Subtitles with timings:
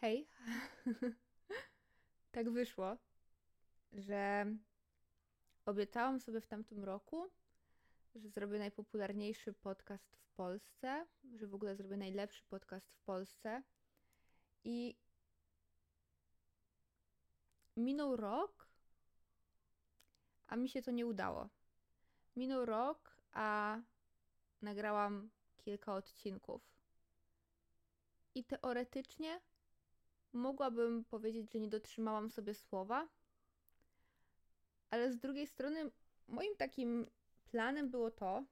[0.00, 0.28] Hej.
[2.32, 2.96] tak wyszło,
[3.92, 4.46] że
[5.64, 7.30] obiecałam sobie w tamtym roku,
[8.14, 13.62] że zrobię najpopularniejszy podcast w Polsce, że w ogóle zrobię najlepszy podcast w Polsce.
[14.64, 14.96] I
[17.76, 18.68] minął rok,
[20.46, 21.48] a mi się to nie udało.
[22.36, 23.80] Minął rok, a
[24.62, 26.62] nagrałam kilka odcinków.
[28.34, 29.40] I teoretycznie
[30.32, 33.08] mogłabym powiedzieć, że nie dotrzymałam sobie słowa,
[34.90, 35.90] ale z drugiej strony
[36.28, 37.06] moim takim
[37.50, 38.44] planem było to,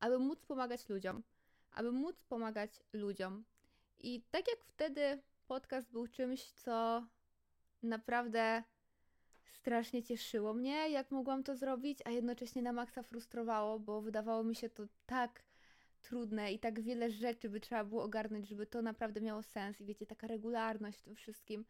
[0.00, 1.22] aby móc pomagać ludziom,
[1.72, 3.44] aby móc pomagać ludziom.
[3.98, 7.06] I tak jak wtedy podcast był czymś, co
[7.82, 8.62] naprawdę
[9.44, 14.56] strasznie cieszyło mnie, jak mogłam to zrobić, a jednocześnie na maksa frustrowało, bo wydawało mi
[14.56, 15.42] się to tak
[16.02, 19.84] trudne i tak wiele rzeczy by trzeba było ogarnąć, żeby to naprawdę miało sens i
[19.84, 21.64] wiecie, taka regularność w tym wszystkim.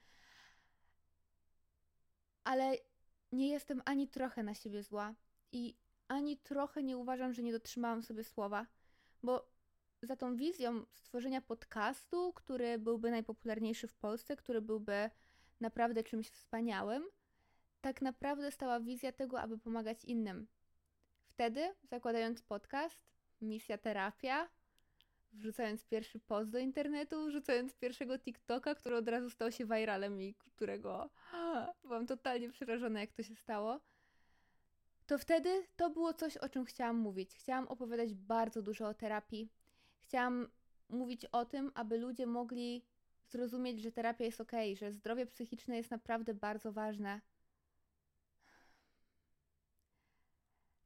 [2.45, 2.77] Ale
[3.33, 5.15] nie jestem ani trochę na siebie zła
[5.53, 5.77] i
[6.09, 8.67] ani trochę nie uważam, że nie dotrzymałam sobie słowa,
[9.23, 9.51] bo
[10.03, 15.11] za tą wizją stworzenia podcastu, który byłby najpopularniejszy w Polsce, który byłby
[15.61, 17.05] naprawdę czymś wspaniałym,
[17.81, 20.47] tak naprawdę stała wizja tego, aby pomagać innym.
[21.25, 23.11] Wtedy, zakładając podcast,
[23.43, 24.49] misja terapia,
[25.33, 30.35] wrzucając pierwszy post do internetu, wrzucając pierwszego TikToka, który od razu stał się viralem i
[30.35, 31.11] którego
[31.85, 33.81] byłam totalnie przerażona, jak to się stało.
[35.07, 37.35] To wtedy to było coś, o czym chciałam mówić.
[37.35, 39.53] Chciałam opowiadać bardzo dużo o terapii.
[40.01, 40.49] Chciałam
[40.89, 42.85] mówić o tym, aby ludzie mogli
[43.29, 47.21] zrozumieć, że terapia jest ok, że zdrowie psychiczne jest naprawdę bardzo ważne.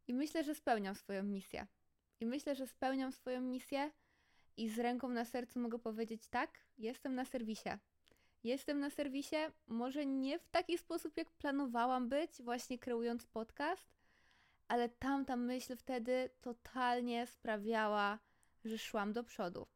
[0.09, 1.67] I myślę, że spełniam swoją misję.
[2.21, 3.91] I myślę, że spełniam swoją misję
[4.57, 7.69] i z ręką na sercu mogę powiedzieć tak, jestem na serwisie.
[8.45, 13.95] Jestem na serwisie, może nie w taki sposób, jak planowałam być, właśnie kreując podcast,
[14.69, 18.19] ale tamta myśl wtedy totalnie sprawiała,
[18.65, 19.67] że szłam do przodu.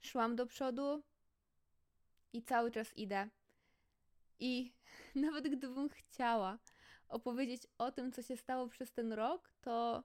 [0.00, 1.02] Szłam do przodu
[2.32, 3.28] i cały czas idę.
[4.38, 4.72] I
[5.14, 6.58] nawet gdybym chciała
[7.08, 10.04] opowiedzieć o tym, co się stało przez ten rok, to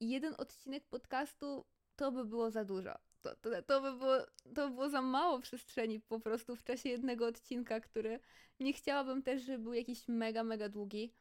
[0.00, 1.64] jeden odcinek podcastu
[1.96, 2.98] to by było za dużo.
[3.22, 4.16] To, to, to, by było,
[4.54, 8.20] to by było za mało przestrzeni po prostu w czasie jednego odcinka, który
[8.60, 11.12] nie chciałabym też, żeby był jakiś mega, mega długi.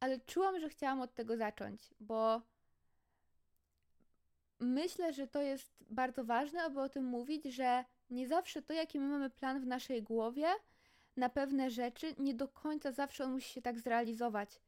[0.00, 2.42] Ale czułam, że chciałam od tego zacząć, bo
[4.60, 9.00] myślę, że to jest bardzo ważne, aby o tym mówić, że nie zawsze to, jaki
[9.00, 10.46] my mamy plan w naszej głowie
[11.16, 14.60] na pewne rzeczy, nie do końca zawsze on musi się tak zrealizować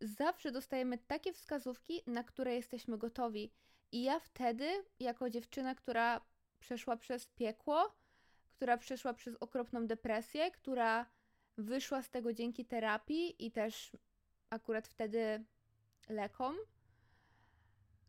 [0.00, 3.52] zawsze dostajemy takie wskazówki, na które jesteśmy gotowi.
[3.92, 6.20] I ja wtedy, jako dziewczyna, która
[6.58, 7.96] przeszła przez piekło,
[8.52, 11.06] która przeszła przez okropną depresję, która
[11.58, 13.96] wyszła z tego dzięki terapii i też
[14.50, 15.44] akurat wtedy
[16.08, 16.56] lekom,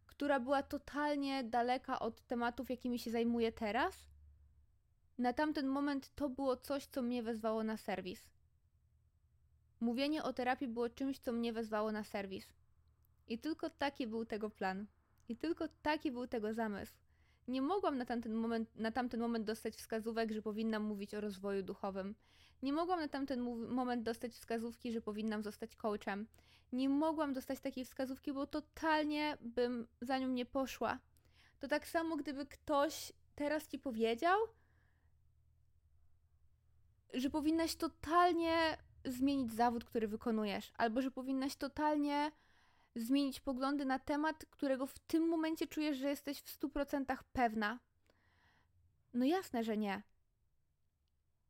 [0.06, 4.12] która była totalnie daleka od tematów, jakimi się zajmuję teraz,
[5.18, 8.30] na tamten moment to było coś, co mnie wezwało na serwis.
[9.82, 12.54] Mówienie o terapii było czymś, co mnie wezwało na serwis.
[13.28, 14.88] I tylko taki był tego plan.
[15.30, 16.94] I tylko taki był tego zamysł.
[17.48, 21.64] Nie mogłam na tamten, moment, na tamten moment dostać wskazówek, że powinnam mówić o rozwoju
[21.64, 22.16] duchowym.
[22.64, 26.28] Nie mogłam na tamten moment dostać wskazówki, że powinnam zostać coachem.
[26.72, 31.00] Nie mogłam dostać takiej wskazówki, bo totalnie bym za nią nie poszła.
[31.60, 34.40] To tak samo, gdyby ktoś teraz ci powiedział,
[37.14, 42.32] że powinnaś totalnie zmienić zawód, który wykonujesz, albo że powinnaś totalnie
[42.96, 47.80] zmienić poglądy na temat, którego w tym momencie czujesz, że jesteś w 100% pewna.
[49.14, 50.04] No jasne, że nie.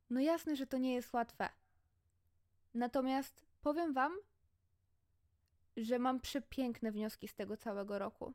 [0.10, 1.50] No jasne, że to nie jest łatwe.
[2.74, 4.18] Natomiast powiem Wam,
[5.78, 8.34] że mam przepiękne wnioski z tego całego roku.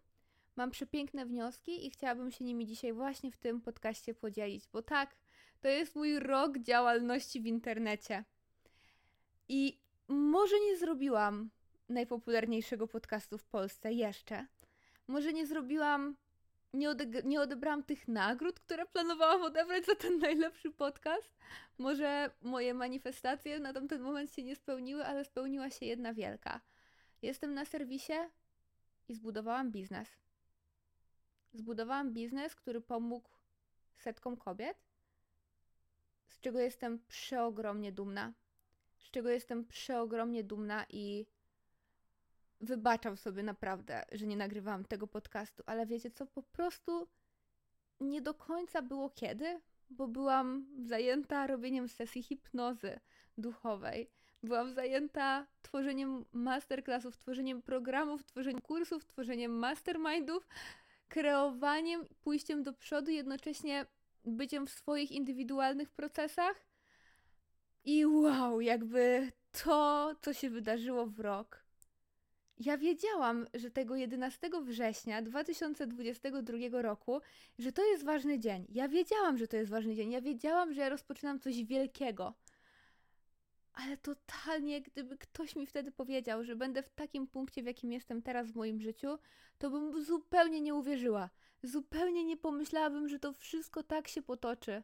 [0.57, 5.17] Mam przepiękne wnioski i chciałabym się nimi dzisiaj właśnie w tym podcaście podzielić, bo tak,
[5.61, 8.25] to jest mój rok działalności w internecie.
[9.49, 11.51] I może nie zrobiłam
[11.89, 14.47] najpopularniejszego podcastu w Polsce jeszcze.
[15.09, 16.17] Może nie zrobiłam,
[16.73, 16.89] nie,
[17.25, 21.37] nie odebrałam tych nagród, które planowałam odebrać za ten najlepszy podcast.
[21.79, 26.61] Może moje manifestacje na tamten moment się nie spełniły, ale spełniła się jedna wielka.
[27.23, 28.13] Jestem na serwisie
[29.09, 30.09] i zbudowałam biznes.
[31.53, 33.31] Zbudowałam biznes, który pomógł
[33.97, 34.77] setkom kobiet,
[36.29, 38.33] z czego jestem przeogromnie dumna
[38.99, 41.27] z czego jestem przeogromnie dumna i
[42.61, 47.09] wybaczam sobie naprawdę, że nie nagrywałam tego podcastu, ale wiecie co, po prostu
[48.01, 49.61] nie do końca było kiedy,
[49.91, 53.01] bo byłam zajęta robieniem sesji hipnozy
[53.39, 54.11] duchowej.
[54.43, 60.49] Byłam zajęta tworzeniem masterclassów, tworzeniem programów, tworzeniem kursów, tworzeniem mastermindów,
[61.09, 63.87] kreowaniem, pójściem do przodu, jednocześnie
[64.25, 66.67] byciem w swoich indywidualnych procesach.
[67.87, 69.33] I wow, jakby
[69.65, 71.65] to, co się wydarzyło w rok.
[72.59, 77.21] Ja wiedziałam, że tego 11 września 2022 roku,
[77.59, 78.67] że to jest ważny dzień.
[78.69, 80.11] Ja wiedziałam, że to jest ważny dzień.
[80.11, 82.35] Ja wiedziałam, że ja rozpoczynam coś wielkiego.
[83.73, 88.23] Ale totalnie, gdyby ktoś mi wtedy powiedział, że będę w takim punkcie, w jakim jestem
[88.23, 89.19] teraz w moim życiu,
[89.59, 91.31] to bym zupełnie nie uwierzyła.
[91.63, 94.83] Zupełnie nie pomyślałabym, że to wszystko tak się potoczy.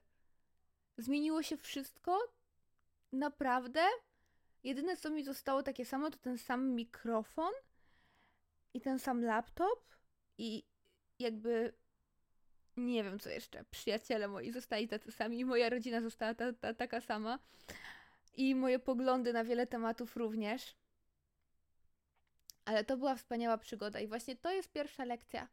[0.98, 2.18] Zmieniło się wszystko?
[3.12, 3.80] Naprawdę?
[4.64, 7.52] Jedyne, co mi zostało takie samo, to ten sam mikrofon
[8.74, 9.84] i ten sam laptop
[10.38, 10.64] i
[11.18, 11.72] jakby
[12.76, 13.64] nie wiem co jeszcze.
[13.64, 17.38] Przyjaciele moi zostali tacy sami, moja rodzina została ta, ta, taka sama
[18.34, 20.76] i moje poglądy na wiele tematów również.
[22.64, 25.48] Ale to była wspaniała przygoda i właśnie to jest pierwsza lekcja.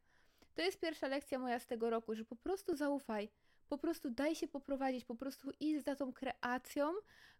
[0.54, 3.28] To jest pierwsza lekcja moja z tego roku, że po prostu zaufaj,
[3.70, 6.92] po prostu daj się poprowadzić, po prostu idź za tą kreacją,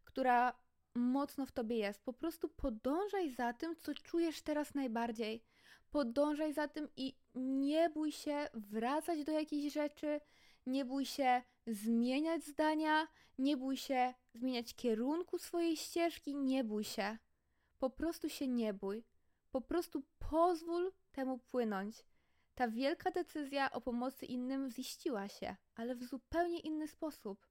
[0.05, 0.59] która
[0.95, 2.05] mocno w tobie jest.
[2.05, 5.45] Po prostu podążaj za tym, co czujesz teraz najbardziej.
[5.91, 10.21] Podążaj za tym i nie bój się wracać do jakichś rzeczy,
[10.67, 17.19] nie bój się zmieniać zdania, nie bój się zmieniać kierunku swojej ścieżki, nie bój się.
[17.79, 19.05] Po prostu się nie bój.
[19.51, 22.05] Po prostu pozwól temu płynąć.
[22.61, 27.47] Ta wielka decyzja o pomocy innym ziściła się, ale w zupełnie inny sposób.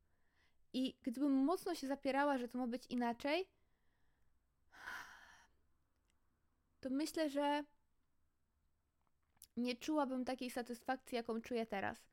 [0.74, 3.50] I gdybym mocno się zapierała, że to ma być inaczej,
[6.80, 7.64] to myślę, że
[9.58, 12.10] nie czułabym takiej satysfakcji, jaką czuję teraz.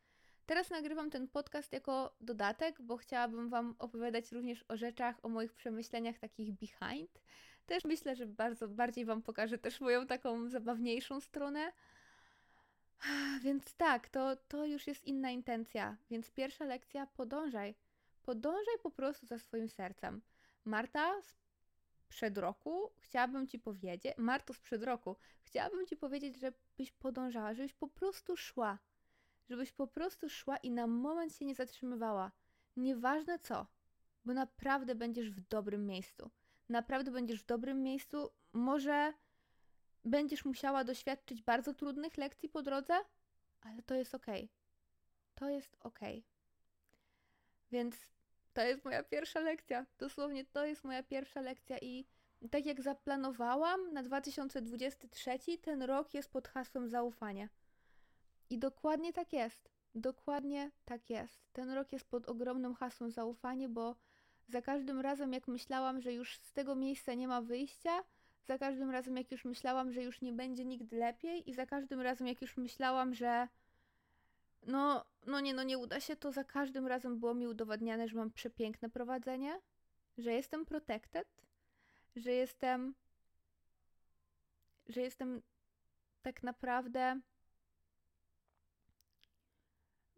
[0.47, 5.55] Teraz nagrywam ten podcast jako dodatek, bo chciałabym Wam opowiadać również o rzeczach, o moich
[5.55, 7.23] przemyśleniach takich behind.
[7.67, 11.73] Też myślę, że bardzo bardziej Wam pokażę też moją taką zabawniejszą stronę.
[13.43, 15.97] Więc tak, to, to już jest inna intencja.
[16.11, 17.75] Więc pierwsza lekcja, podążaj.
[18.23, 20.23] Podążaj po prostu za swoim sercem.
[20.65, 21.23] Marta
[22.09, 27.89] sprzed roku chciałabym Ci powiedzieć, Marto sprzed roku, chciałabym Ci powiedzieć, żebyś podążała, żebyś po
[27.89, 28.79] prostu szła.
[29.49, 32.33] Żebyś po prostu szła i na moment się nie zatrzymywała.
[32.77, 33.67] Nieważne co,
[34.25, 36.31] bo naprawdę będziesz w dobrym miejscu.
[36.69, 38.31] Naprawdę będziesz w dobrym miejscu.
[38.53, 39.13] Może
[40.07, 42.95] będziesz musiała doświadczyć bardzo trudnych lekcji po drodze,
[43.61, 44.27] ale to jest ok.
[45.35, 46.01] To jest ok.
[47.71, 47.97] Więc
[48.53, 49.87] to jest moja pierwsza lekcja.
[49.99, 52.07] Dosłownie to jest moja pierwsza lekcja i
[52.51, 57.49] tak jak zaplanowałam na 2023, ten rok jest pod hasłem zaufanie.
[58.51, 59.71] I dokładnie tak jest.
[59.95, 61.41] Dokładnie tak jest.
[61.53, 63.97] Ten rok jest pod ogromnym hasłem zaufanie, bo
[64.49, 68.05] za każdym razem, jak myślałam, że już z tego miejsca nie ma wyjścia,
[68.47, 72.01] za każdym razem, jak już myślałam, że już nie będzie nigdy lepiej, i za każdym
[72.01, 73.49] razem, jak już myślałam, że
[74.67, 78.17] no, no nie, no nie uda się, to za każdym razem było mi udowadniane, że
[78.17, 79.61] mam przepiękne prowadzenie,
[80.19, 81.29] że jestem protected,
[82.17, 82.95] że jestem,
[84.87, 85.43] że jestem
[86.23, 87.21] tak naprawdę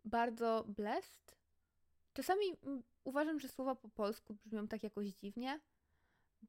[0.05, 1.37] bardzo blessed.
[2.13, 2.45] Czasami
[3.05, 5.61] uważam, że słowa po polsku brzmią tak jakoś dziwnie.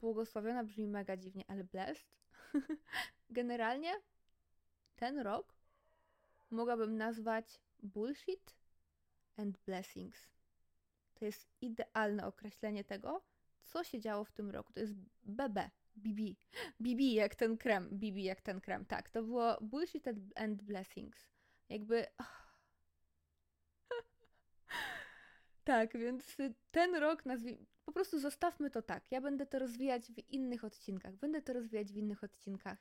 [0.01, 2.07] Błogosławiona brzmi mega dziwnie, ale blessed.
[3.29, 3.93] Generalnie
[4.95, 5.59] ten rok
[6.51, 8.55] mogłabym nazwać bullshit
[9.37, 10.27] and blessings.
[11.13, 13.23] To jest idealne określenie tego,
[13.63, 14.73] co się działo w tym roku.
[14.73, 16.21] To jest BB, BB.
[16.79, 18.85] BB jak ten krem, BB jak ten krem.
[18.85, 21.29] Tak, to było bullshit and blessings.
[21.69, 22.05] Jakby...
[25.63, 26.37] tak, więc
[26.71, 27.57] ten rok nazwij...
[27.89, 29.11] Po prostu zostawmy to tak.
[29.11, 31.15] Ja będę to rozwijać w innych odcinkach.
[31.15, 32.77] Będę to rozwijać w innych odcinkach.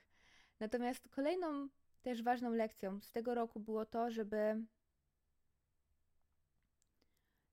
[0.59, 1.69] Natomiast kolejną
[2.01, 4.65] też ważną lekcją z tego roku było to, żeby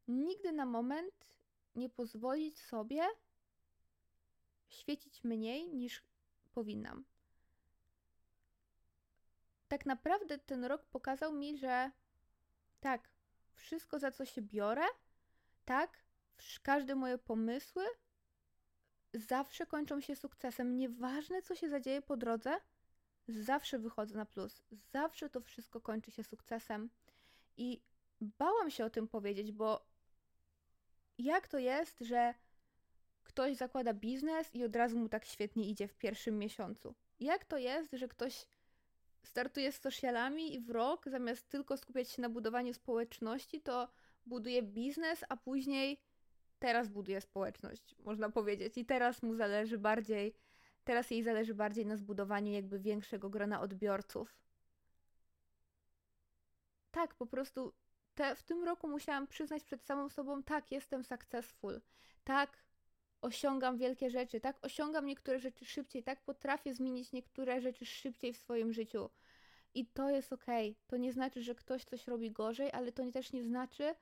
[0.09, 1.35] nigdy na moment
[1.75, 3.03] nie pozwolić sobie
[4.69, 6.03] świecić mniej niż
[6.53, 7.05] powinnam.
[9.69, 11.91] Tak naprawdę ten rok pokazał mi, że
[12.81, 13.09] tak,
[13.55, 14.85] wszystko za co się biorę,
[15.65, 16.06] tak,
[16.63, 17.85] każde moje pomysły
[19.15, 20.77] zawsze kończą się sukcesem.
[20.77, 22.57] Nieważne co się zadzieje po drodze,
[23.29, 24.63] zawsze wychodzę na plus.
[24.93, 26.91] Zawsze to wszystko kończy się sukcesem.
[27.57, 27.83] I
[28.21, 29.87] bałam się o tym powiedzieć, bo
[31.19, 32.35] jak to jest, że
[33.23, 36.95] ktoś zakłada biznes i od razu mu tak świetnie idzie w pierwszym miesiącu?
[37.21, 38.47] Jak to jest, że ktoś
[39.23, 43.89] startuję z socialami i w rok, zamiast tylko skupiać się na budowaniu społeczności, to
[44.27, 46.01] buduje biznes, a później
[46.59, 48.79] teraz buduje społeczność, można powiedzieć.
[48.79, 50.35] I teraz mu zależy bardziej,
[50.85, 54.37] teraz jej zależy bardziej na zbudowaniu jakby większego grona odbiorców.
[56.91, 57.73] Tak, po prostu
[58.15, 61.81] te, w tym roku musiałam przyznać przed samą sobą, tak, jestem successful,
[62.25, 62.65] tak,
[63.21, 68.37] osiągam wielkie rzeczy, tak, osiągam niektóre rzeczy szybciej, tak, potrafię zmienić niektóre rzeczy szybciej w
[68.39, 69.11] swoim życiu.
[69.75, 70.47] I to jest ok.
[70.87, 73.95] To nie znaczy, że ktoś coś robi gorzej, ale to też nie znaczy,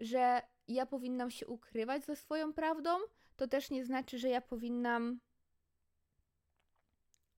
[0.00, 2.98] że ja powinnam się ukrywać ze swoją prawdą.
[3.36, 5.20] To też nie znaczy, że ja powinnam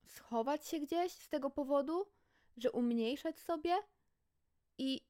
[0.05, 2.05] schować się gdzieś z tego powodu,
[2.57, 3.75] że umniejszać sobie.
[4.77, 5.01] I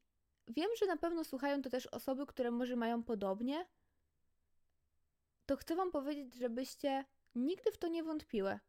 [0.47, 3.67] wiem, że na pewno słuchają to też osoby, które może mają podobnie.
[5.45, 8.59] To chcę Wam powiedzieć, żebyście nigdy w to nie wątpiły.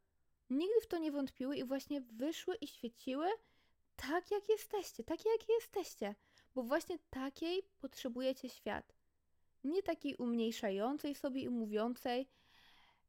[0.49, 3.27] Nigdy w to nie wątpiły i właśnie wyszły i świeciły
[3.95, 6.15] tak, jak jesteście, takie, jakie jesteście,
[6.55, 9.00] bo właśnie takiej potrzebujecie świat.
[9.63, 12.29] Nie takiej umniejszającej sobie i mówiącej,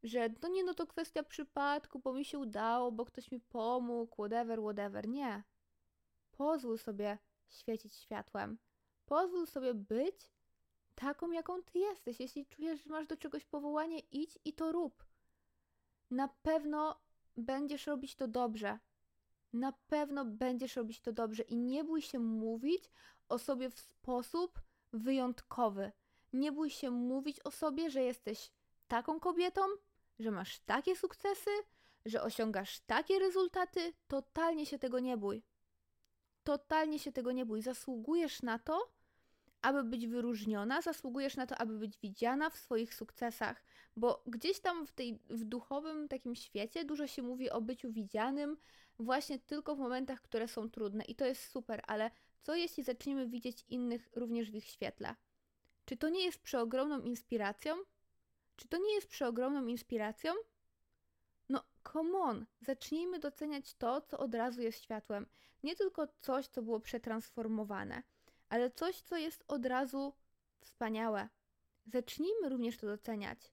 [0.03, 4.15] że no nie, no to kwestia przypadku, bo mi się udało, bo ktoś mi pomógł,
[4.15, 5.09] whatever, whatever.
[5.09, 5.43] Nie.
[6.33, 7.19] Pozwól sobie
[7.49, 8.59] świecić światłem.
[9.05, 10.31] Pozwól sobie być
[10.95, 12.21] taką, jaką ty jesteś.
[12.21, 15.05] Jeśli czujesz, że masz do czegoś powołanie, idź i to rób.
[16.11, 17.01] Na pewno
[17.37, 18.79] będziesz robić to dobrze
[19.53, 22.91] na pewno będziesz robić to dobrze i nie bój się mówić
[23.29, 24.61] o sobie w sposób
[24.93, 25.93] wyjątkowy.
[26.33, 28.51] Nie bój się mówić o sobie, że jesteś
[28.89, 29.61] taką kobietą,
[30.19, 31.51] że masz takie sukcesy,
[32.05, 33.93] że osiągasz takie rezultaty.
[34.09, 35.43] Totalnie się tego nie bój.
[36.45, 37.63] Totalnie się tego nie bój.
[37.63, 38.93] Zasługujesz na to,
[39.63, 43.65] aby być wyróżniona, zasługujesz na to, aby być widziana w swoich sukcesach,
[43.97, 48.57] bo gdzieś tam w tej w duchowym takim świecie dużo się mówi o byciu widzianym,
[48.99, 52.11] właśnie tylko w momentach, które są trudne i to jest super, ale
[52.43, 55.15] co jeśli zaczniemy widzieć innych również w ich świetle?
[55.85, 57.75] Czy to nie jest przeogromną inspiracją?
[58.57, 60.33] Czy to nie jest przeogromną inspiracją?
[61.49, 61.63] No,
[61.93, 65.27] come on, zacznijmy doceniać to, co od razu jest światłem.
[65.63, 68.03] Nie tylko coś, co było przetransformowane,
[68.49, 70.13] ale coś, co jest od razu
[70.61, 71.29] wspaniałe.
[71.87, 73.53] Zacznijmy również to doceniać.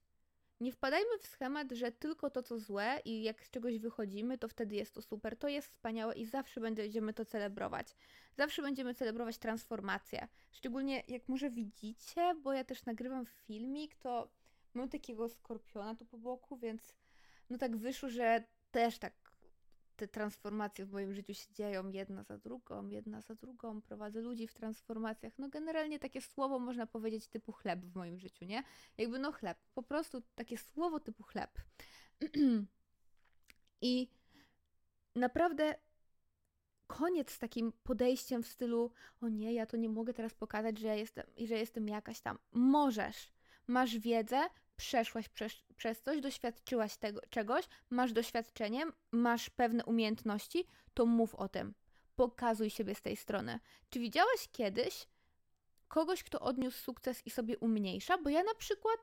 [0.60, 4.48] Nie wpadajmy w schemat, że tylko to, co złe i jak z czegoś wychodzimy, to
[4.48, 5.36] wtedy jest to super.
[5.36, 7.96] To jest wspaniałe i zawsze będziemy to celebrować.
[8.36, 10.28] Zawsze będziemy celebrować transformację.
[10.52, 14.30] Szczególnie jak może widzicie, bo ja też nagrywam filmik, to
[14.74, 16.94] mam takiego skorpiona tu po boku, więc
[17.50, 19.19] no tak wyszło, że też tak
[20.00, 24.46] te transformacje w moim życiu się dzieją jedna za drugą, jedna za drugą, prowadzę ludzi
[24.46, 25.32] w transformacjach.
[25.38, 28.62] No generalnie takie słowo można powiedzieć typu chleb w moim życiu, nie?
[28.98, 31.50] Jakby no chleb, po prostu takie słowo typu chleb.
[33.80, 34.08] I
[35.14, 35.74] naprawdę
[36.86, 40.86] koniec z takim podejściem w stylu o nie, ja to nie mogę teraz pokazać, że
[40.86, 42.38] ja jestem, że jestem jakaś tam.
[42.52, 43.32] Możesz.
[43.66, 44.40] Masz wiedzę,
[44.80, 51.48] przeszłaś przez, przez coś, doświadczyłaś tego, czegoś, masz doświadczenie, masz pewne umiejętności, to mów o
[51.48, 51.74] tym.
[52.16, 53.60] Pokazuj siebie z tej strony.
[53.90, 55.06] Czy widziałaś kiedyś
[55.88, 58.18] kogoś, kto odniósł sukces i sobie umniejsza?
[58.18, 58.96] Bo ja na przykład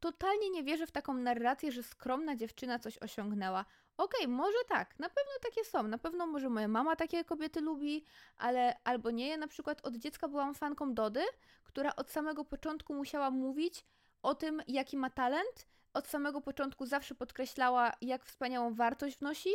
[0.00, 3.64] totalnie nie wierzę w taką narrację, że skromna dziewczyna coś osiągnęła.
[3.96, 7.60] Okej, okay, może tak, na pewno takie są, na pewno może moja mama takie kobiety
[7.60, 8.04] lubi,
[8.36, 9.28] ale albo nie.
[9.28, 11.22] Ja na przykład od dziecka byłam fanką Dody,
[11.64, 13.84] która od samego początku musiała mówić,
[14.22, 15.68] o tym, jaki ma talent.
[15.94, 19.50] Od samego początku zawsze podkreślała, jak wspaniałą wartość wnosi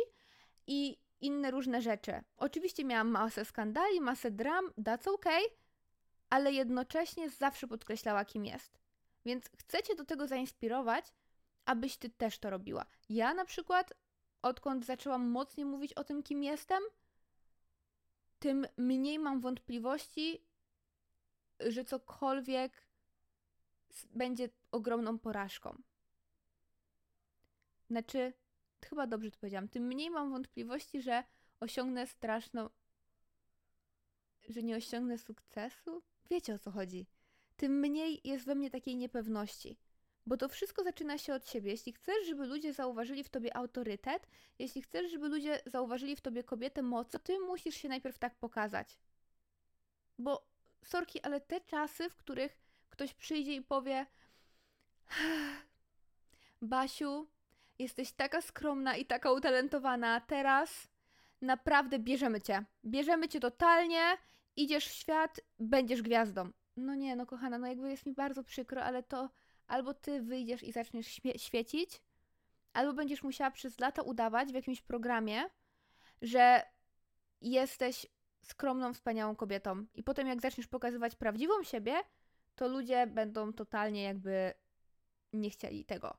[0.66, 2.22] i inne różne rzeczy.
[2.36, 5.42] Oczywiście miałam masę skandali, masę dram, that's okay,
[6.30, 8.78] ale jednocześnie zawsze podkreślała, kim jest.
[9.24, 11.14] Więc chcecie do tego zainspirować,
[11.64, 12.86] abyś ty też to robiła.
[13.08, 13.94] Ja na przykład,
[14.42, 16.82] odkąd zaczęłam mocniej mówić o tym, kim jestem,
[18.38, 20.44] tym mniej mam wątpliwości,
[21.60, 22.87] że cokolwiek
[24.06, 25.82] będzie ogromną porażką.
[27.90, 28.32] Znaczy,
[28.84, 31.24] chyba dobrze to powiedziałam, tym mniej mam wątpliwości, że
[31.60, 32.70] osiągnę straszną.
[34.48, 36.02] że nie osiągnę sukcesu.
[36.30, 37.06] Wiecie o co chodzi.
[37.56, 39.78] Tym mniej jest we mnie takiej niepewności.
[40.26, 41.70] Bo to wszystko zaczyna się od siebie.
[41.70, 44.26] Jeśli chcesz, żeby ludzie zauważyli w tobie autorytet,
[44.58, 48.34] jeśli chcesz, żeby ludzie zauważyli w tobie kobietę moc, to ty musisz się najpierw tak
[48.34, 48.98] pokazać.
[50.18, 50.46] Bo
[50.84, 52.58] sorki, ale te czasy, w których
[52.90, 54.06] ktoś przyjdzie i powie:
[56.62, 57.28] Basiu,
[57.78, 60.88] jesteś taka skromna i taka utalentowana, teraz
[61.40, 62.64] naprawdę bierzemy cię.
[62.84, 64.16] Bierzemy cię totalnie,
[64.56, 66.50] idziesz w świat, będziesz gwiazdą.
[66.76, 69.30] No nie, no kochana, no jakby jest mi bardzo przykro, ale to
[69.66, 72.02] albo ty wyjdziesz i zaczniesz świecić,
[72.72, 75.50] albo będziesz musiała przez lata udawać w jakimś programie,
[76.22, 76.62] że
[77.40, 78.06] jesteś
[78.42, 79.86] skromną, wspaniałą kobietą.
[79.94, 81.94] I potem, jak zaczniesz pokazywać prawdziwą siebie,
[82.58, 84.54] to ludzie będą totalnie jakby
[85.32, 86.16] nie chcieli tego.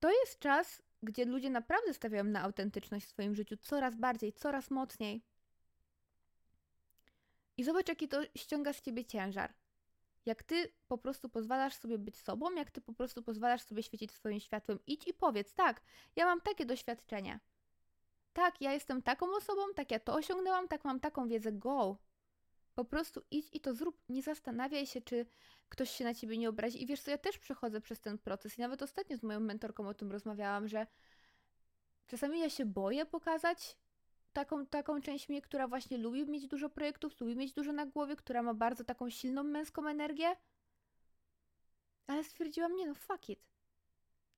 [0.00, 4.70] To jest czas, gdzie ludzie naprawdę stawiają na autentyczność w swoim życiu coraz bardziej, coraz
[4.70, 5.22] mocniej.
[7.56, 9.54] I zobacz, jaki to ściąga z ciebie ciężar.
[10.26, 14.12] Jak ty po prostu pozwalasz sobie być sobą, jak ty po prostu pozwalasz sobie świecić
[14.12, 15.82] swoim światłem, idź i powiedz: tak,
[16.16, 17.40] ja mam takie doświadczenie.
[18.32, 21.98] Tak, ja jestem taką osobą, tak ja to osiągnęłam, tak mam taką wiedzę, go.
[22.74, 24.02] Po prostu idź i to zrób.
[24.08, 25.26] Nie zastanawiaj się, czy
[25.68, 26.82] ktoś się na ciebie nie obrazi.
[26.82, 28.58] I wiesz co, ja też przechodzę przez ten proces.
[28.58, 30.86] I nawet ostatnio z moją mentorką o tym rozmawiałam, że
[32.06, 33.76] czasami ja się boję pokazać
[34.32, 38.16] taką, taką część mnie, która właśnie lubi mieć dużo projektów, lubi mieć dużo na głowie,
[38.16, 40.36] która ma bardzo taką silną męską energię.
[42.06, 43.40] Ale stwierdziłam, nie no, fuck it.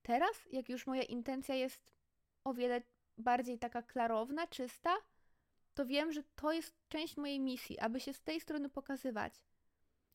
[0.03, 1.93] Teraz, jak już moja intencja jest
[2.45, 2.83] o wiele
[3.19, 4.97] bardziej taka klarowna, czysta,
[5.75, 9.35] to wiem, że to jest część mojej misji, aby się z tej strony pokazywać,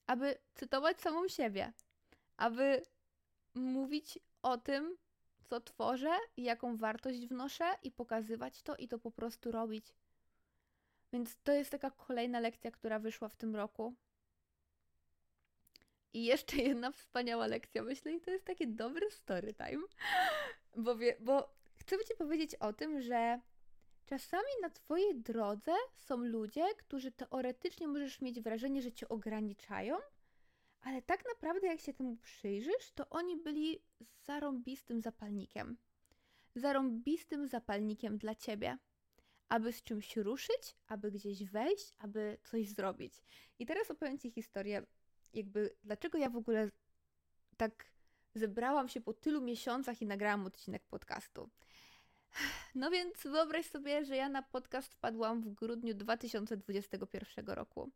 [0.08, 1.74] aby cytować samą siebie,
[2.38, 2.84] aby
[3.54, 4.98] mówić o tym,
[5.50, 9.94] co tworzę i jaką wartość wnoszę i pokazywać to i to po prostu robić.
[11.14, 13.96] Więc to jest taka kolejna lekcja, która wyszła w tym roku.
[16.14, 19.84] I jeszcze jedna wspaniała lekcja, myślę, i to jest taki dobry story time,
[20.76, 23.40] bo, wie, bo chcę Ci powiedzieć o tym, że
[24.10, 29.98] czasami na Twojej drodze są ludzie, którzy teoretycznie możesz mieć wrażenie, że Cię ograniczają,
[30.82, 33.82] ale tak naprawdę, jak się temu przyjrzysz, to oni byli
[34.24, 35.78] zarąbistym zapalnikiem.
[36.56, 38.78] Zarąbistym zapalnikiem dla ciebie,
[39.50, 43.14] aby z czymś ruszyć, aby gdzieś wejść, aby coś zrobić.
[43.60, 44.86] I teraz opowiem Ci historię,
[45.34, 46.72] jakby dlaczego ja w ogóle
[47.58, 47.86] tak
[48.36, 51.50] zebrałam się po tylu miesiącach i nagrałam odcinek podcastu.
[52.76, 57.92] No więc wyobraź sobie, że ja na podcast wpadłam w grudniu 2021 roku.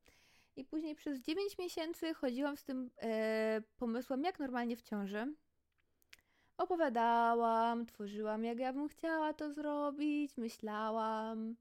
[0.55, 5.33] I później przez 9 miesięcy chodziłam z tym e, pomysłem, jak normalnie w ciąży.
[6.57, 11.55] Opowiadałam, tworzyłam, jak ja bym chciała to zrobić, myślałam.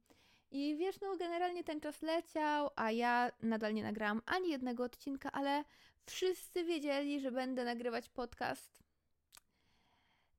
[0.51, 5.33] I wiesz, no generalnie ten czas leciał, a ja nadal nie nagrałam ani jednego odcinka,
[5.33, 5.65] ale
[6.07, 8.82] wszyscy wiedzieli, że będę nagrywać podcast.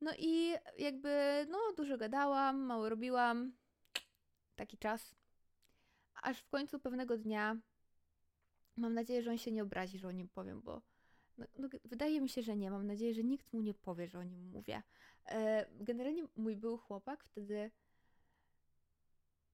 [0.03, 3.53] No i jakby, no dużo gadałam, mało robiłam.
[4.55, 5.15] Taki czas.
[6.21, 7.57] Aż w końcu pewnego dnia
[8.75, 10.81] Mam nadzieję, że on się nie obrazi, że o nim powiem, bo
[11.37, 12.71] no, no, wydaje mi się, że nie.
[12.71, 14.83] Mam nadzieję, że nikt mu nie powie, że o nim mówię.
[15.25, 17.71] E, generalnie mój był chłopak wtedy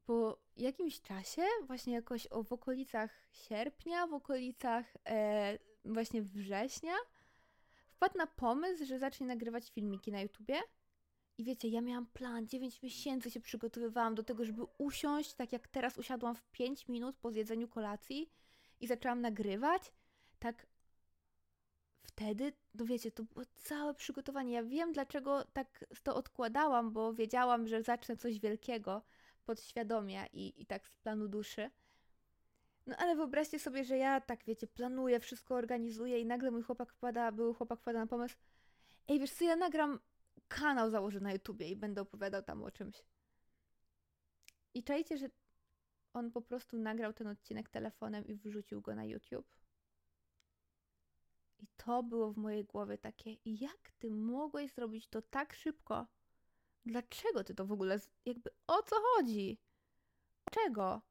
[0.05, 6.93] po jakimś czasie, właśnie jakoś o, w okolicach sierpnia, w okolicach e, właśnie września,
[7.99, 10.55] wpadł na pomysł, że zacznie nagrywać filmiki na YouTubie.
[11.37, 15.67] I wiecie, ja miałam plan, 9 miesięcy się przygotowywałam do tego, żeby usiąść, tak jak
[15.67, 18.29] teraz usiadłam w 5 minut po zjedzeniu kolacji
[18.79, 19.91] i zaczęłam nagrywać,
[20.39, 20.67] tak
[22.03, 24.53] wtedy, no wiecie, to było całe przygotowanie.
[24.53, 29.01] Ja wiem, dlaczego tak to odkładałam, bo wiedziałam, że zacznę coś wielkiego
[29.45, 31.69] podświadomie i, i tak z planu duszy.
[32.89, 36.93] No ale wyobraźcie sobie, że ja tak, wiecie, planuję, wszystko organizuję i nagle mój chłopak
[36.93, 38.35] wpada, były chłopak wpada na pomysł
[39.09, 39.99] ej, wiesz co, ja nagram
[40.47, 43.03] kanał założę na YouTubie i będę opowiadał tam o czymś.
[44.73, 45.29] I czajcie, że
[46.13, 49.55] on po prostu nagrał ten odcinek telefonem i wrzucił go na YouTube.
[51.59, 56.07] I to było w mojej głowie takie, jak ty mogłeś zrobić to tak szybko?
[56.85, 59.59] Dlaczego ty to w ogóle, jakby o co chodzi?
[60.51, 61.01] Czego?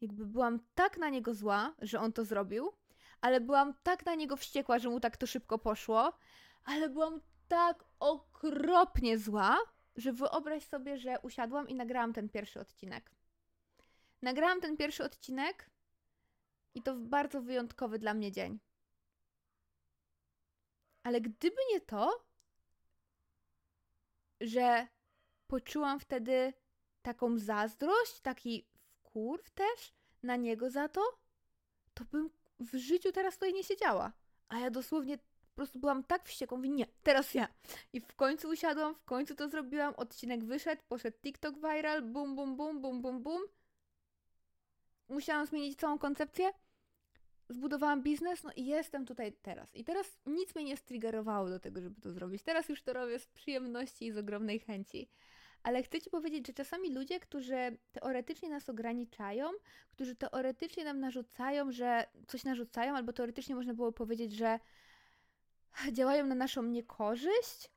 [0.00, 2.72] Jakby byłam tak na niego zła, że on to zrobił,
[3.20, 6.12] ale byłam tak na niego wściekła, że mu tak to szybko poszło,
[6.64, 9.58] ale byłam tak okropnie zła,
[9.96, 13.10] że wyobraź sobie, że usiadłam i nagrałam ten pierwszy odcinek.
[14.22, 15.70] Nagrałam ten pierwszy odcinek
[16.74, 18.58] i to w bardzo wyjątkowy dla mnie dzień.
[21.02, 22.24] Ale gdyby nie to,
[24.40, 24.86] że
[25.46, 26.52] poczułam wtedy
[27.02, 28.69] taką zazdrość, taki
[29.10, 29.92] wkurw też
[30.22, 31.00] na niego za to,
[31.94, 34.12] to bym w życiu teraz tutaj nie siedziała.
[34.48, 37.48] A ja dosłownie po prostu byłam tak wściekłą, mówię, nie, teraz ja.
[37.92, 42.56] I w końcu usiadłam, w końcu to zrobiłam, odcinek wyszedł, poszedł TikTok viral, bum, bum,
[42.56, 43.42] bum, bum, bum, bum
[45.10, 46.50] musiałam zmienić całą koncepcję,
[47.48, 49.74] zbudowałam biznes, no i jestem tutaj teraz.
[49.74, 52.42] I teraz nic mnie nie striggerowało do tego, żeby to zrobić.
[52.42, 55.08] Teraz już to robię z przyjemności i z ogromnej chęci.
[55.62, 59.50] Ale chcę Ci powiedzieć, że czasami ludzie, którzy teoretycznie nas ograniczają,
[59.92, 64.58] którzy teoretycznie nam narzucają, że coś narzucają, albo teoretycznie można było powiedzieć, że
[65.92, 67.70] działają na naszą niekorzyść,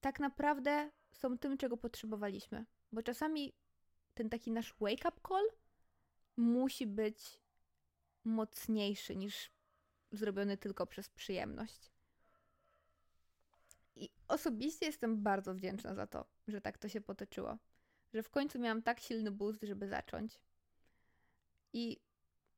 [0.00, 2.64] tak naprawdę są tym, czego potrzebowaliśmy.
[2.92, 3.54] Bo czasami
[4.14, 5.44] ten taki nasz wake-up call
[6.36, 7.40] musi być
[8.24, 9.50] mocniejszy niż
[10.12, 11.91] zrobiony tylko przez przyjemność.
[13.96, 17.58] I osobiście jestem bardzo wdzięczna za to, że tak to się potoczyło.
[18.14, 20.40] Że w końcu miałam tak silny boost, żeby zacząć.
[21.72, 22.00] I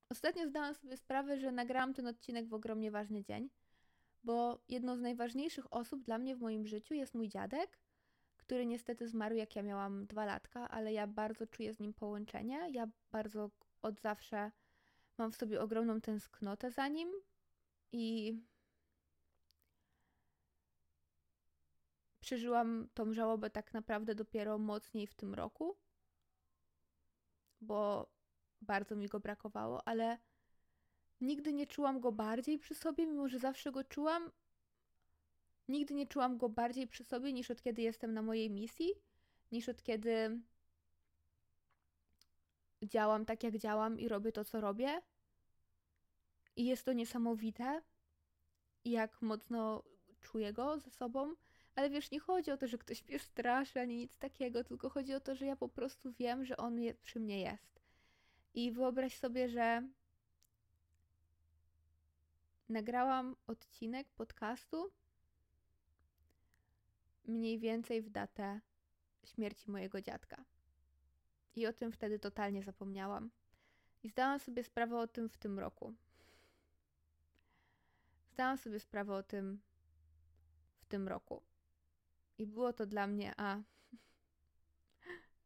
[0.09, 3.51] ostatnio zdałam sobie sprawę, że nagrałam ten odcinek w ogromnie ważny dzień,
[4.25, 7.79] bo jedną z najważniejszych osób dla mnie w moim życiu jest mój dziadek,
[8.37, 12.69] który niestety zmarł jak ja miałam dwa latka, ale ja bardzo czuję z nim połączenie.
[12.71, 13.51] Ja bardzo
[13.83, 14.51] od zawsze
[15.19, 17.13] mam w sobie ogromną tęsknotę za nim
[17.93, 18.35] i
[22.25, 25.77] przeżyłam tą żałobę tak naprawdę dopiero mocniej w tym roku,
[27.61, 28.11] bo
[28.61, 30.19] bardzo mi go brakowało, ale
[31.21, 34.31] nigdy nie czułam go bardziej przy sobie, mimo że zawsze go czułam.
[35.69, 38.91] Nigdy nie czułam go bardziej przy sobie niż od kiedy jestem na mojej misji,
[39.53, 40.41] niż od kiedy
[42.83, 45.03] działam tak, jak działam i robię to, co robię.
[46.57, 47.83] I jest to niesamowite,
[48.85, 49.83] jak mocno
[50.21, 51.35] czuję go ze sobą.
[51.75, 55.15] Ale wiesz, nie chodzi o to, że ktoś mnie straszy ani nic takiego, tylko chodzi
[55.15, 57.81] o to, że ja po prostu wiem, że on je, przy mnie jest.
[58.55, 59.89] I wyobraź sobie, że
[62.69, 64.93] nagrałam odcinek podcastu
[67.25, 68.61] mniej więcej w datę
[69.25, 70.45] śmierci mojego dziadka.
[71.57, 73.31] I o tym wtedy totalnie zapomniałam.
[74.03, 75.95] I zdałam sobie sprawę o tym w tym roku.
[78.33, 79.61] Zdałam sobie sprawę o tym
[80.77, 81.43] w tym roku.
[82.39, 83.59] I było to dla mnie, a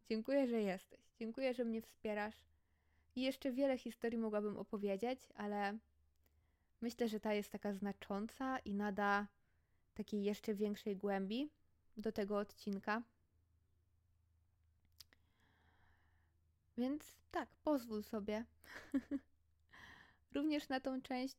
[0.08, 1.00] dziękuję, że jesteś.
[1.18, 2.36] Dziękuję, że mnie wspierasz.
[3.16, 5.78] I jeszcze wiele historii mogłabym opowiedzieć, ale
[6.80, 9.26] myślę, że ta jest taka znacząca i nada
[9.94, 11.50] takiej jeszcze większej głębi
[11.96, 13.02] do tego odcinka.
[16.78, 18.44] Więc tak, pozwól sobie.
[20.34, 21.36] Również na tą część,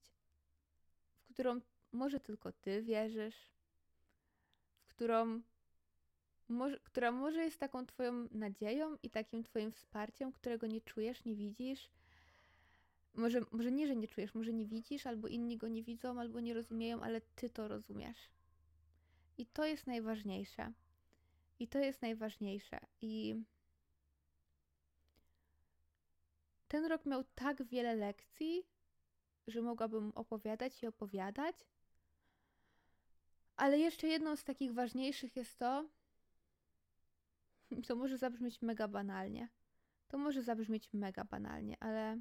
[1.30, 3.52] w którą może tylko ty wierzysz,
[5.00, 5.42] którą
[6.50, 11.36] może, która może jest taką twoją nadzieją i takim twoim wsparciem, którego nie czujesz, nie
[11.36, 11.90] widzisz.
[13.14, 16.40] Może, może nie, że nie czujesz, może nie widzisz, albo inni go nie widzą, albo
[16.40, 18.30] nie rozumieją, ale ty to rozumiesz.
[19.38, 20.74] I to jest najważniejsze.
[21.60, 22.80] I to jest najważniejsze.
[23.02, 23.36] I
[26.68, 28.64] ten rok miał tak wiele lekcji,
[29.48, 31.56] że mogłabym opowiadać i opowiadać.
[33.60, 35.86] Ale jeszcze jedną z takich ważniejszych jest to,
[37.88, 39.50] to może zabrzmieć mega banalnie.
[40.08, 42.18] To może zabrzmieć mega banalnie, ale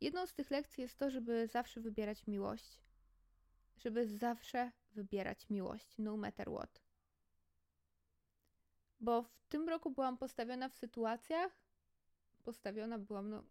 [0.00, 2.80] jedną z tych lekcji jest to, żeby zawsze wybierać miłość.
[3.76, 6.82] Żeby zawsze wybierać miłość, no matter what.
[9.00, 11.52] Bo w tym roku byłam postawiona w sytuacjach,
[12.44, 13.44] postawiona byłam, no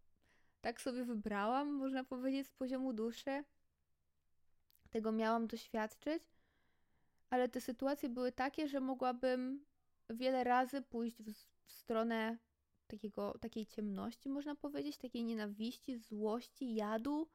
[0.61, 3.43] tak sobie wybrałam, można powiedzieć, z poziomu duszy.
[4.89, 6.23] Tego miałam doświadczyć,
[7.29, 9.65] ale te sytuacje były takie, że mogłabym
[10.09, 11.33] wiele razy pójść w,
[11.65, 12.37] w stronę
[12.87, 17.29] takiego, takiej ciemności, można powiedzieć, takiej nienawiści, złości, jadu.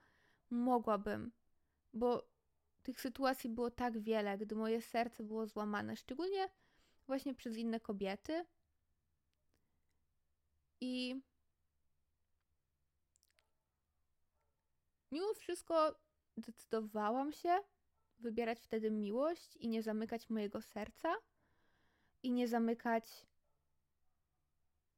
[0.50, 1.32] Mogłabym,
[1.92, 2.28] bo
[2.82, 6.48] tych sytuacji było tak wiele, gdy moje serce było złamane, szczególnie
[7.06, 8.46] właśnie przez inne kobiety.
[10.80, 11.20] I
[15.10, 16.03] mimo wszystko
[16.36, 17.58] decydowałam się
[18.18, 21.14] wybierać wtedy miłość i nie zamykać mojego serca
[22.22, 23.26] i nie zamykać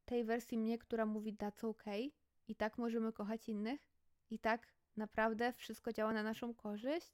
[0.05, 2.11] tej wersji mnie, która mówi that's okay
[2.47, 3.81] i tak możemy kochać innych
[4.29, 7.11] i tak naprawdę wszystko działa na naszą korzyść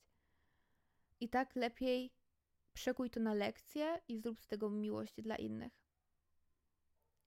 [1.19, 2.11] i tak lepiej
[2.73, 5.73] przekuj to na lekcję i zrób z tego miłość dla innych.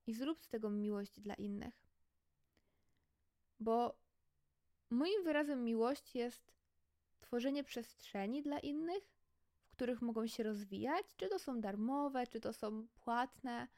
[0.07, 1.75] I zrób z tego miłość dla innych.
[3.61, 3.99] Bo
[4.91, 6.56] moim wyrazem miłości jest
[7.27, 9.11] tworzenie przestrzeni dla innych,
[9.71, 13.69] których mogą się rozwijać, czy to są darmowe, czy to są płatne.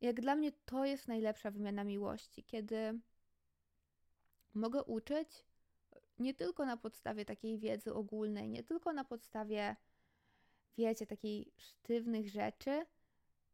[0.00, 3.00] Jak dla mnie to jest najlepsza wymiana miłości, kiedy
[4.54, 5.44] mogę uczyć
[6.18, 9.76] nie tylko na podstawie takiej wiedzy ogólnej, nie tylko na podstawie,
[10.78, 12.86] wiecie, takiej sztywnych rzeczy,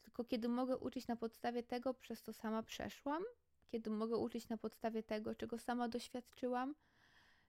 [0.03, 3.23] tylko kiedy mogę uczyć na podstawie tego, przez co sama przeszłam,
[3.69, 6.75] kiedy mogę uczyć na podstawie tego, czego sama doświadczyłam,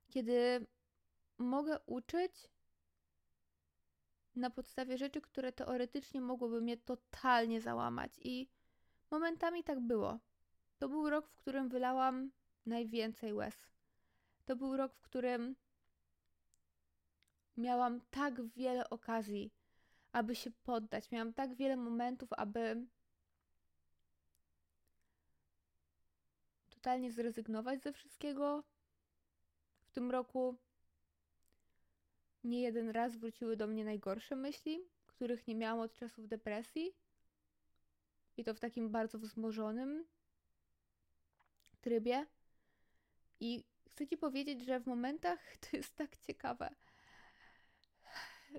[0.08, 0.68] kiedy
[1.38, 2.50] mogę uczyć
[4.36, 8.20] na podstawie rzeczy, które teoretycznie mogłyby mnie totalnie załamać.
[8.22, 8.50] I
[9.12, 10.20] momentami tak było.
[10.80, 12.32] To był rok, w którym wylałam
[12.66, 13.56] najwięcej łez.
[14.46, 15.56] To był rok, w którym
[17.58, 19.52] miałam tak wiele okazji,
[20.12, 21.12] aby się poddać.
[21.12, 22.86] Miałam tak wiele momentów, aby
[26.70, 28.64] totalnie zrezygnować ze wszystkiego.
[29.82, 30.58] W tym roku
[32.44, 36.96] nie jeden raz wróciły do mnie najgorsze myśli, których nie miałam od czasów depresji.
[38.38, 40.06] I to w takim bardzo wzmożonym
[41.82, 42.26] trybie.
[43.40, 46.76] I chcę ci powiedzieć, że w momentach to jest tak ciekawe,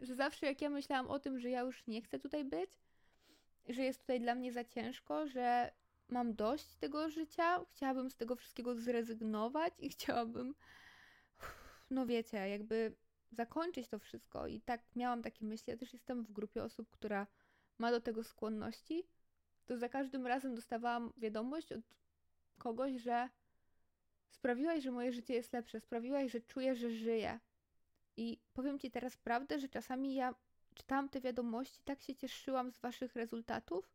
[0.03, 2.71] że zawsze jak ja myślałam o tym, że ja już nie chcę tutaj być,
[3.69, 5.73] że jest tutaj dla mnie za ciężko, że
[6.09, 10.55] mam dość tego życia, chciałabym z tego wszystkiego zrezygnować i chciałabym,
[11.91, 12.97] no wiecie, jakby
[13.33, 14.47] zakończyć to wszystko.
[14.47, 15.71] I tak miałam takie myśli.
[15.71, 17.27] Ja też jestem w grupie osób, która
[17.79, 19.07] ma do tego skłonności.
[19.67, 21.81] To za każdym razem dostawałam wiadomość od
[22.59, 23.29] kogoś, że
[24.31, 27.41] sprawiłaś, że moje życie jest lepsze, sprawiłaś, że czuję, że żyję.
[28.17, 30.35] I powiem ci teraz prawdę, że czasami ja
[30.75, 33.93] czytałam te wiadomości, tak się cieszyłam z waszych rezultatów,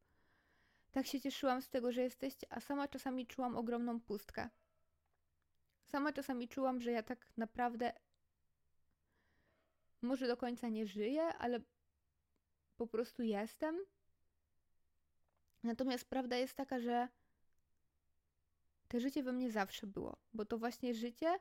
[0.91, 4.49] tak się cieszyłam z tego, że jesteście, a sama czasami czułam ogromną pustkę.
[5.85, 7.93] Sama czasami czułam, że ja tak naprawdę
[10.01, 11.59] może do końca nie żyję, ale
[12.77, 13.79] po prostu jestem.
[15.63, 17.07] Natomiast prawda jest taka, że
[18.87, 21.39] te życie we mnie zawsze było, bo to właśnie życie,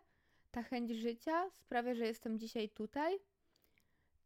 [0.51, 3.18] ta chęć życia sprawia, że jestem dzisiaj tutaj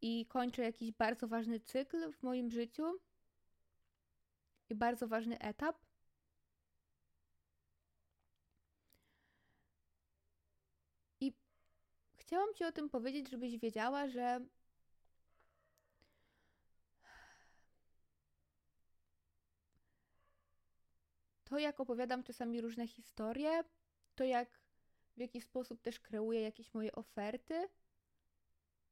[0.01, 2.99] i kończę jakiś bardzo ważny cykl w moim życiu
[4.69, 5.77] i bardzo ważny etap.
[11.19, 11.33] I
[12.25, 14.39] chciałam Ci o tym powiedzieć, żebyś wiedziała, że
[21.43, 23.63] to, jak opowiadam czasami różne historie,
[24.15, 24.59] to jak
[25.17, 27.67] w jaki sposób też kreuję jakieś moje oferty,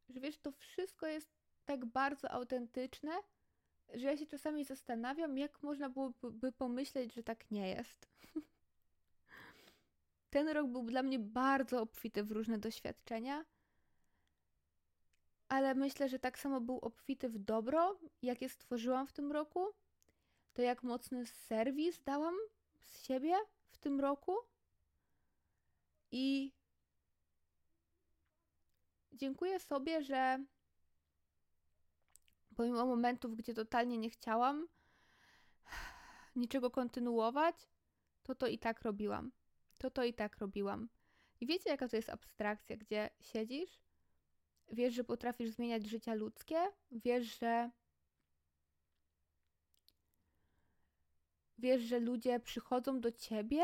[0.10, 1.30] że wiesz, to wszystko jest
[1.66, 3.12] tak bardzo autentyczne,
[3.94, 8.08] że ja się czasami zastanawiam, jak można byłoby pomyśleć, że tak nie jest.
[10.32, 13.46] Ten rok był dla mnie bardzo obfity w różne doświadczenia,
[15.48, 19.68] ale myślę, że tak samo był obfity w dobro, jakie stworzyłam w tym roku.
[20.54, 22.36] To jak mocny serwis dałam
[22.80, 23.36] z siebie
[23.70, 24.38] w tym roku.
[26.12, 26.54] I
[29.14, 30.46] dziękuję sobie, że
[32.56, 34.68] pomimo momentów, gdzie totalnie nie chciałam
[36.36, 37.68] niczego kontynuować,
[38.24, 39.32] to to i tak robiłam.
[39.82, 40.90] To to i tak robiłam.
[41.40, 43.82] I wiecie, jaka to jest abstrakcja, gdzie siedzisz,
[44.72, 46.58] wiesz, że potrafisz zmieniać życia ludzkie,
[46.92, 47.72] wiesz, że
[51.58, 53.64] wiesz, że ludzie przychodzą do ciebie,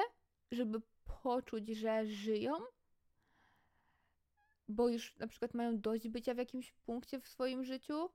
[0.52, 0.82] żeby
[1.24, 2.54] poczuć, że żyją,
[4.68, 8.10] bo już na przykład mają dość bycia w jakimś punkcie w swoim życiu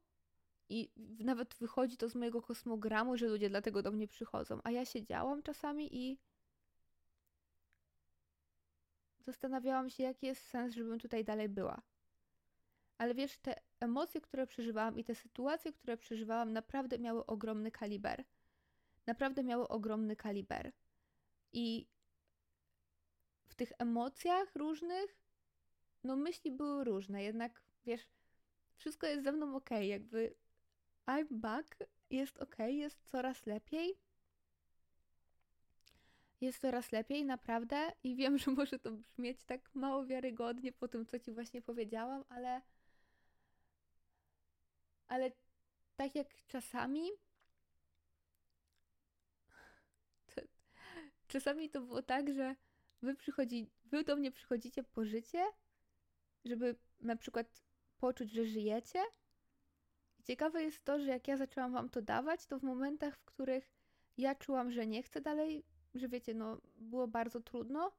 [0.68, 4.60] i nawet wychodzi to z mojego kosmogramu, że ludzie dlatego do mnie przychodzą.
[4.64, 6.18] A ja siedziałam czasami i
[9.24, 11.82] zastanawiałam się, jaki jest sens, żebym tutaj dalej była.
[12.98, 18.24] Ale wiesz, te emocje, które przeżywałam i te sytuacje, które przeżywałam, naprawdę miały ogromny kaliber.
[19.06, 20.72] Naprawdę miały ogromny kaliber.
[21.52, 21.86] I
[23.48, 25.16] w tych emocjach różnych,
[26.04, 28.06] no myśli były różne, jednak wiesz,
[28.76, 30.34] wszystko jest ze mną ok, jakby
[31.06, 31.76] I'm back,
[32.10, 33.98] jest ok, jest coraz lepiej.
[36.42, 41.06] Jest coraz lepiej, naprawdę, i wiem, że może to brzmieć tak mało wiarygodnie po tym,
[41.06, 42.62] co ci właśnie powiedziałam, ale.
[45.08, 45.32] Ale
[45.96, 47.10] tak jak czasami.
[50.34, 50.40] To,
[51.28, 52.56] czasami to było tak, że
[53.02, 55.44] wy, przychodzi, wy do mnie przychodzicie po życie,
[56.44, 57.62] żeby na przykład
[57.98, 58.98] poczuć, że żyjecie,
[60.24, 63.70] Ciekawe jest to, że jak ja zaczęłam wam to dawać, to w momentach, w których
[64.18, 67.92] ja czułam, że nie chcę dalej, że wiecie, no było bardzo trudno,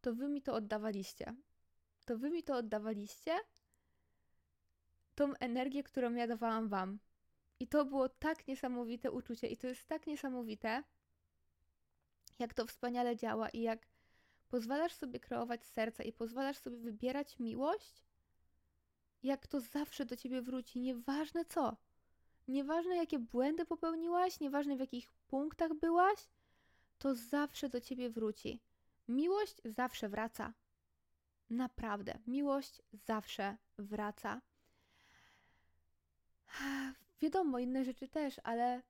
[0.00, 1.36] to wy mi to oddawaliście.
[2.04, 3.32] To wy mi to oddawaliście,
[5.14, 6.98] tą energię, którą ja dawałam wam.
[7.60, 10.82] I to było tak niesamowite uczucie, i to jest tak niesamowite,
[12.38, 13.86] jak to wspaniale działa, i jak
[14.48, 18.04] pozwalasz sobie kreować serce, i pozwalasz sobie wybierać miłość,
[19.22, 21.76] jak to zawsze do ciebie wróci, nieważne co.
[22.48, 26.28] Nieważne jakie błędy popełniłaś, nieważne w jakich punktach byłaś,
[26.98, 28.60] to zawsze do ciebie wróci.
[29.08, 30.52] Miłość zawsze wraca.
[31.50, 34.40] Naprawdę, miłość zawsze wraca.
[37.22, 38.82] Wiadomo, inne rzeczy też, ale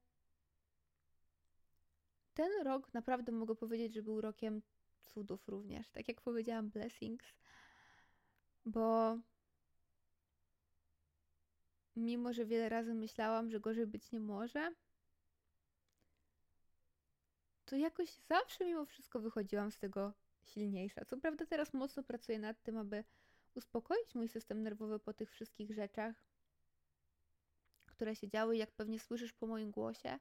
[2.34, 4.62] ten rok naprawdę mogę powiedzieć, że był rokiem
[5.00, 5.90] cudów również.
[5.90, 7.26] Tak jak powiedziałam, blessings,
[8.64, 9.18] bo
[11.96, 14.74] mimo że wiele razy myślałam, że gorzej być nie może,
[17.66, 20.12] to jakoś zawsze mimo wszystko wychodziłam z tego
[20.44, 21.04] silniejsza.
[21.04, 23.04] Co prawda teraz mocno pracuję nad tym, aby
[23.54, 26.14] uspokoić mój system nerwowy po tych wszystkich rzeczach,
[27.86, 30.18] które się działy, jak pewnie słyszysz po moim głosie.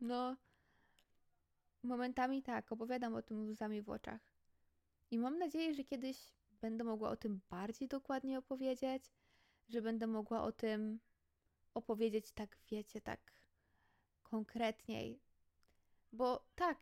[0.00, 0.36] No,
[1.82, 4.20] momentami tak, opowiadam o tym łzami w oczach.
[5.10, 9.04] I mam nadzieję, że kiedyś będę mogła o tym bardziej dokładnie opowiedzieć,
[9.68, 11.00] że będę mogła o tym
[11.74, 13.32] opowiedzieć tak, wiecie, tak
[14.22, 15.20] konkretniej.
[16.12, 16.78] Bo tak,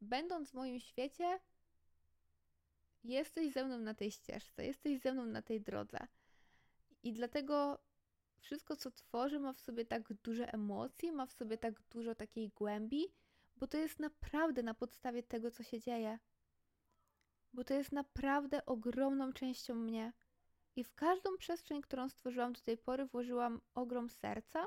[0.00, 1.40] będąc w moim świecie,
[3.04, 5.98] jesteś ze mną na tej ścieżce, jesteś ze mną na tej drodze.
[7.02, 7.78] I dlatego
[8.40, 12.48] wszystko, co tworzę, ma w sobie tak duże emocje, ma w sobie tak dużo takiej
[12.48, 13.04] głębi,
[13.56, 16.18] bo to jest naprawdę na podstawie tego, co się dzieje.
[17.52, 20.12] Bo to jest naprawdę ogromną częścią mnie.
[20.76, 24.66] I w każdą przestrzeń, którą stworzyłam do tej pory, włożyłam ogrom serca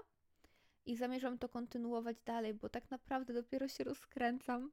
[0.85, 4.71] i zamierzam to kontynuować dalej, bo tak naprawdę dopiero się rozkręcam.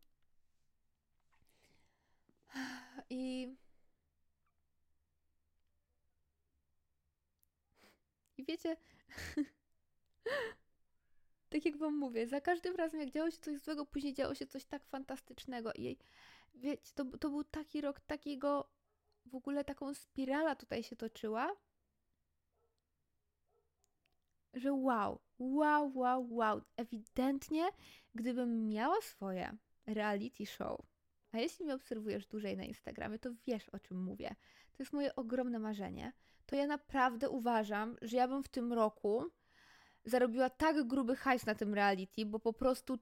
[3.10, 3.54] I.
[8.38, 8.76] I wiecie,
[11.50, 14.46] tak jak wam mówię, za każdym razem jak działo się coś złego, później działo się
[14.46, 15.72] coś tak fantastycznego.
[15.72, 15.98] I
[16.54, 18.68] wiecie, to, to był taki rok takiego,
[19.26, 21.56] w ogóle taką spirala tutaj się toczyła,
[24.54, 26.62] że wow, wow, wow, wow.
[26.76, 27.68] Ewidentnie,
[28.14, 29.56] gdybym miała swoje
[29.86, 30.80] reality show,
[31.32, 34.36] a jeśli mnie obserwujesz dłużej na Instagramie, to wiesz o czym mówię.
[34.72, 36.12] To jest moje ogromne marzenie.
[36.46, 39.24] To ja naprawdę uważam, że ja bym w tym roku
[40.04, 42.98] zarobiła tak gruby hajs na tym reality, bo po prostu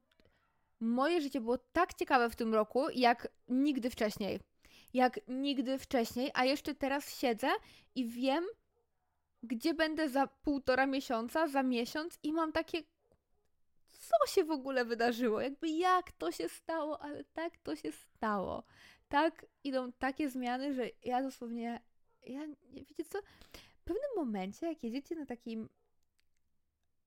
[0.80, 4.40] moje życie było tak ciekawe w tym roku, jak nigdy wcześniej.
[4.94, 7.48] Jak nigdy wcześniej, a jeszcze teraz siedzę
[7.94, 8.44] i wiem,
[9.42, 12.82] gdzie będę za półtora miesiąca, za miesiąc i mam takie,
[13.90, 18.64] co się w ogóle wydarzyło, jakby jak to się stało, ale tak to się stało.
[19.08, 21.80] Tak idą takie zmiany, że ja dosłownie,
[22.26, 22.40] ja,
[22.72, 23.18] wiecie co,
[23.52, 25.68] w pewnym momencie, jak jedziecie na takim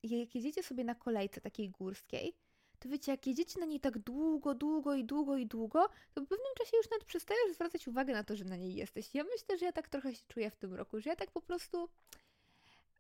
[0.04, 2.36] jak jedziecie sobie na kolejce takiej górskiej,
[2.80, 6.28] to wiecie, jak jedziecie na niej tak długo, długo i długo i długo, to w
[6.28, 9.16] pewnym czasie już nawet przestajesz zwracać uwagę na to, że na niej jesteś.
[9.16, 11.42] Ja myślę, że ja tak trochę się czuję w tym roku, że ja tak po
[11.42, 11.90] prostu,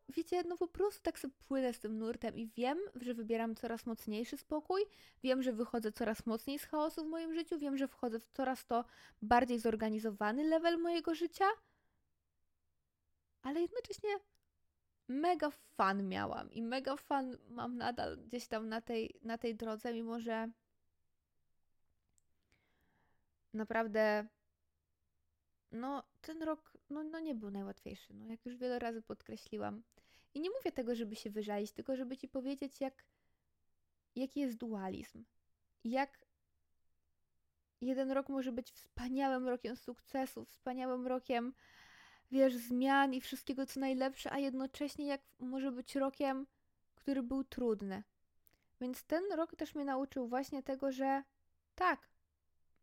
[0.09, 3.85] wiecie, no po prostu tak sobie płynę z tym nurtem i wiem, że wybieram coraz
[3.85, 4.81] mocniejszy spokój,
[5.23, 8.65] wiem, że wychodzę coraz mocniej z chaosu w moim życiu, wiem, że wchodzę w coraz
[8.65, 8.85] to
[9.21, 11.45] bardziej zorganizowany level mojego życia,
[13.41, 14.09] ale jednocześnie
[15.07, 19.93] mega fan miałam i mega fan mam nadal gdzieś tam na tej, na tej drodze,
[19.93, 20.49] mimo że
[23.53, 24.27] naprawdę
[25.71, 29.83] no ten rok no, no nie był najłatwiejszy, no jak już wiele razy podkreśliłam.
[30.33, 33.05] I nie mówię tego, żeby się wyżalić, tylko żeby ci powiedzieć, jak,
[34.15, 35.25] jaki jest dualizm.
[35.83, 36.25] Jak
[37.81, 41.53] jeden rok może być wspaniałym rokiem sukcesu, wspaniałym rokiem
[42.31, 46.47] wiesz, zmian i wszystkiego co najlepsze, a jednocześnie jak może być rokiem,
[46.95, 48.03] który był trudny.
[48.81, 51.23] Więc ten rok też mnie nauczył właśnie tego, że
[51.75, 52.09] tak,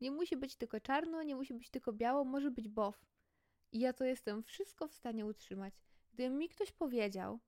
[0.00, 3.06] nie musi być tylko czarno, nie musi być tylko biało, może być bow.
[3.72, 5.74] I ja to jestem wszystko w stanie utrzymać.
[6.12, 7.40] Gdyby mi ktoś powiedział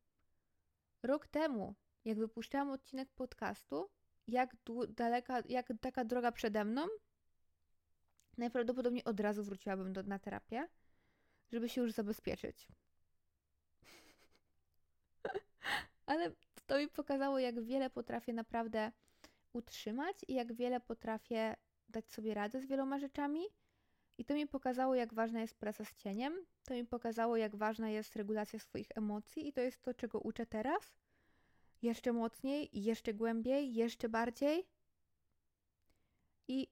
[1.03, 3.91] rok temu, jak wypuszczałam odcinek podcastu,
[4.27, 4.57] jak
[4.89, 6.87] daleka, jak taka droga przede mną,
[8.39, 10.69] najprawdopodobniej od razu wróciłabym do, na terapię
[11.55, 12.69] żeby się już zabezpieczyć.
[16.07, 16.33] Ale
[16.67, 18.93] to mi pokazało, jak wiele potrafię naprawdę
[19.53, 21.57] utrzymać i jak wiele potrafię
[21.89, 23.41] dać sobie radę z wieloma rzeczami.
[24.19, 26.47] I to mi pokazało, jak ważna jest praca z cieniem.
[26.65, 30.47] To mi pokazało, jak ważna jest regulacja swoich emocji, i to jest to, czego uczę
[30.47, 30.95] teraz.
[31.83, 34.67] Jeszcze mocniej, jeszcze głębiej, jeszcze bardziej.
[36.49, 36.69] I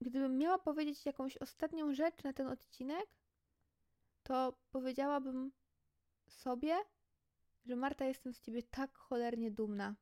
[0.00, 3.06] gdybym miała powiedzieć jakąś ostatnią rzecz na ten odcinek,
[4.24, 5.52] to powiedziałabym
[6.28, 6.76] sobie,
[7.66, 9.94] że Marta, jestem z ciebie tak cholernie dumna.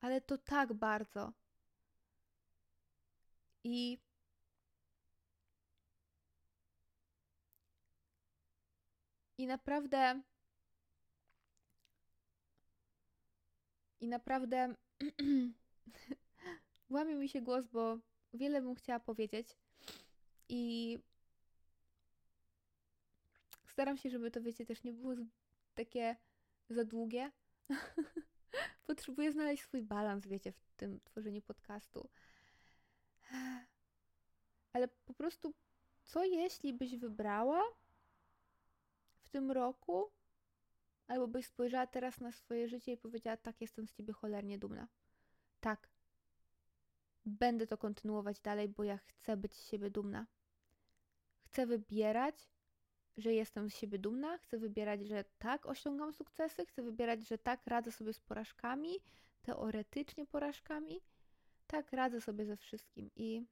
[0.00, 1.32] Ale to tak bardzo.
[3.64, 3.98] I
[9.38, 10.22] I naprawdę
[14.00, 14.74] i naprawdę
[16.90, 17.98] łamie mi się głos, bo
[18.34, 19.48] wiele bym chciała powiedzieć.
[20.48, 20.98] I
[23.80, 25.14] Staram się, żeby to, wiecie, też nie było
[25.74, 26.16] takie
[26.70, 27.32] za długie.
[28.86, 32.08] Potrzebuję znaleźć swój balans, wiecie, w tym tworzeniu podcastu.
[34.72, 35.54] Ale po prostu,
[36.04, 37.62] co jeśli byś wybrała
[39.22, 40.10] w tym roku,
[41.06, 44.88] albo byś spojrzała teraz na swoje życie i powiedziała: Tak, jestem z ciebie cholernie dumna.
[45.60, 45.88] Tak.
[47.24, 50.26] będę to kontynuować dalej, bo ja chcę być z siebie dumna.
[51.44, 52.50] Chcę wybierać,
[53.16, 57.66] że jestem z siebie dumna, chcę wybierać, że tak osiągam sukcesy, chcę wybierać, że tak
[57.66, 58.98] radzę sobie z porażkami,
[59.42, 61.00] teoretycznie porażkami,
[61.66, 63.46] tak radzę sobie ze wszystkim i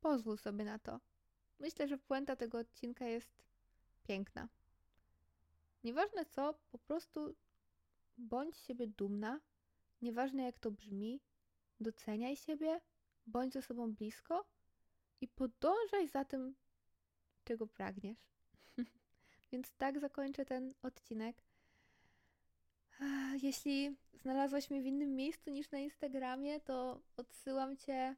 [0.00, 1.00] pozwól sobie na to.
[1.58, 3.42] Myślę, że puenta tego odcinka jest
[4.02, 4.48] piękna.
[5.84, 7.34] Nieważne co, po prostu
[8.18, 9.40] bądź siebie dumna,
[10.02, 11.20] nieważne jak to brzmi,
[11.80, 12.80] doceniaj siebie,
[13.26, 14.44] bądź ze sobą blisko
[15.20, 16.54] i podążaj za tym,
[17.44, 18.18] czego pragniesz.
[19.52, 21.42] Więc tak zakończę ten odcinek.
[23.42, 28.16] Jeśli znalazłaś mnie w innym miejscu niż na Instagramie, to odsyłam cię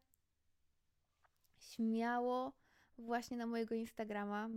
[1.58, 2.52] śmiało
[2.98, 4.48] właśnie na mojego Instagrama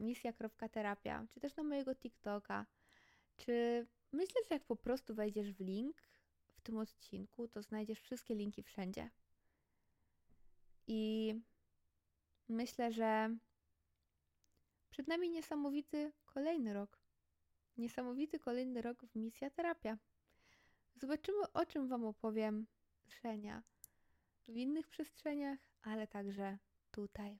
[0.00, 2.66] misja.terapia, czy też na mojego TikToka,
[3.36, 6.02] czy myślę, że jak po prostu wejdziesz w link
[6.70, 9.10] tym odcinku, to znajdziesz wszystkie linki wszędzie.
[10.86, 11.34] I
[12.48, 13.36] myślę, że
[14.90, 16.98] przed nami niesamowity kolejny rok.
[17.76, 19.98] Niesamowity kolejny rok w Misja Terapia.
[20.96, 22.66] Zobaczymy, o czym Wam opowiem
[24.48, 26.58] w innych przestrzeniach, ale także
[26.90, 27.38] tutaj.